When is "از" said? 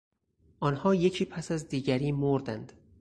1.51-1.67